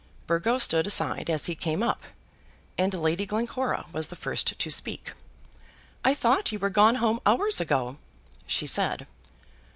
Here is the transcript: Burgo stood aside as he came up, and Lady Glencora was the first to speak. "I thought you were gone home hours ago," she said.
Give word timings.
Burgo 0.25 0.57
stood 0.57 0.87
aside 0.87 1.29
as 1.29 1.45
he 1.45 1.53
came 1.53 1.83
up, 1.83 2.01
and 2.75 2.91
Lady 2.91 3.23
Glencora 3.27 3.85
was 3.93 4.07
the 4.07 4.15
first 4.15 4.57
to 4.57 4.71
speak. 4.71 5.13
"I 6.03 6.15
thought 6.15 6.51
you 6.51 6.57
were 6.57 6.71
gone 6.71 6.95
home 6.95 7.19
hours 7.23 7.61
ago," 7.61 7.99
she 8.47 8.65
said. 8.65 9.05